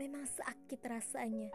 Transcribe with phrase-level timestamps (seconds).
[0.00, 1.52] Memang sakit rasanya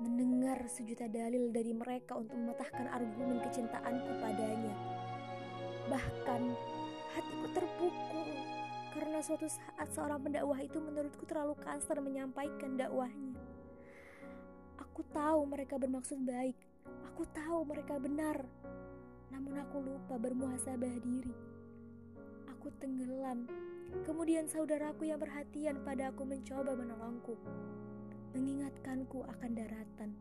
[0.00, 4.72] mendengar sejuta dalil dari mereka untuk mematahkan argumen kecintaanku padanya.
[5.92, 6.42] Bahkan
[7.12, 8.30] hatiku terpukul
[8.96, 13.36] karena suatu saat seorang pendakwah itu menurutku terlalu kasar menyampaikan dakwahnya.
[14.80, 16.56] Aku tahu mereka bermaksud baik,
[17.04, 18.48] aku tahu mereka benar,
[19.28, 21.57] namun aku lupa bermuhasabah diri.
[22.68, 23.48] Aku tenggelam,
[24.04, 27.32] kemudian saudaraku yang perhatian pada aku mencoba menolongku
[28.36, 30.12] mengingatkanku akan daratan,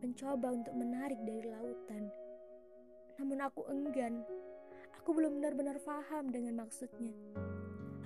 [0.00, 2.08] mencoba untuk menarik dari lautan.
[3.20, 4.24] Namun aku enggan.
[4.96, 7.12] Aku belum benar-benar paham dengan maksudnya.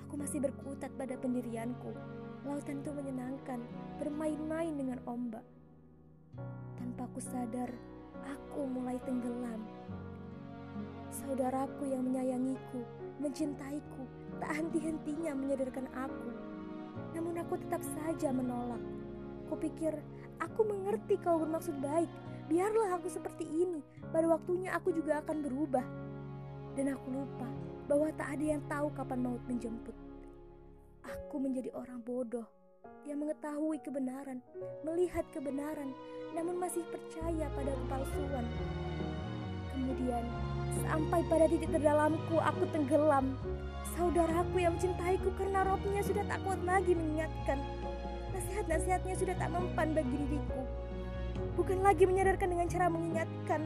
[0.03, 1.95] Aku masih berkutat pada pendirianku.
[2.43, 3.63] Lautan itu menyenangkan,
[3.95, 5.47] bermain-main dengan ombak.
[6.75, 7.71] Tanpa aku sadar,
[8.27, 9.63] aku mulai tenggelam.
[11.15, 12.83] Saudaraku yang menyayangiku,
[13.19, 14.03] mencintaiku,
[14.39, 16.29] tak henti-hentinya menyadarkan aku.
[17.15, 18.81] Namun aku tetap saja menolak.
[19.47, 19.93] Kupikir
[20.41, 22.09] aku mengerti kau bermaksud baik.
[22.45, 23.81] Biarlah aku seperti ini.
[24.13, 25.85] Pada waktunya aku juga akan berubah.
[26.75, 27.49] Dan aku lupa
[27.87, 29.95] bahwa tak ada yang tahu kapan maut menjemput.
[31.05, 32.45] Aku menjadi orang bodoh
[33.05, 34.41] yang mengetahui kebenaran,
[34.81, 35.93] melihat kebenaran,
[36.33, 38.45] namun masih percaya pada kepalsuan.
[39.75, 40.23] Kemudian,
[40.87, 43.35] sampai pada titik terdalamku, aku tenggelam.
[43.99, 47.59] Saudaraku yang mencintaiku karena rohnya sudah tak kuat lagi mengingatkan
[48.35, 50.61] nasihat-nasihatnya sudah tak mempan bagi diriku.
[51.55, 53.61] Bukan lagi menyadarkan dengan cara mengingatkan,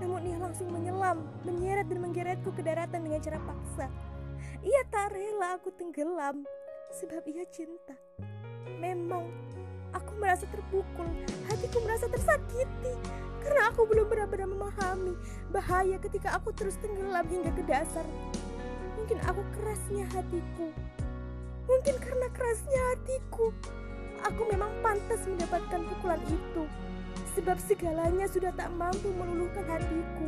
[0.00, 3.86] namun ia langsung menyelam, menyeret dan menggeretku ke daratan dengan cara paksa.
[4.64, 6.48] Ia tak rela aku tenggelam,
[6.96, 7.96] sebab ia cinta.
[8.80, 9.28] Memang,
[10.18, 11.08] merasa terpukul,
[11.48, 12.92] hatiku merasa tersakiti,
[13.44, 15.14] karena aku belum benar-benar memahami
[15.54, 18.04] bahaya ketika aku terus tenggelam hingga ke dasar.
[18.98, 20.74] Mungkin aku kerasnya hatiku,
[21.70, 23.54] mungkin karena kerasnya hatiku,
[24.26, 26.64] aku memang pantas mendapatkan pukulan itu.
[27.36, 30.26] Sebab segalanya sudah tak mampu meluluhkan hatiku.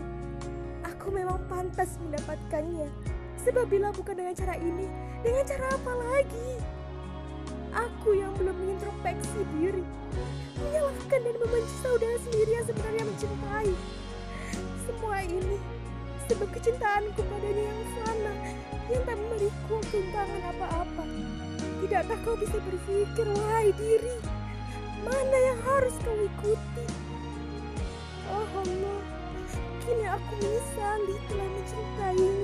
[0.84, 2.88] Aku memang pantas mendapatkannya.
[3.40, 4.84] Sebab bila bukan dengan cara ini,
[5.24, 6.77] dengan cara apa lagi?
[7.74, 9.84] Aku yang belum mengintrospeksi diri,
[10.60, 13.72] menyalahkan dan membenci saudara sendiri yang sebenarnya mencintai.
[14.88, 15.56] Semua ini
[16.28, 18.32] sebab kecintaanku padanya yang sana,
[18.92, 21.04] yang tak memiliki keuntungan apa-apa.
[21.80, 24.16] Tidakkah kau bisa berpikir, wahai diri,
[25.04, 26.84] mana yang harus kau ikuti?
[28.28, 29.00] Oh Allah,
[29.84, 32.37] kini aku menyesali telah mencintainya.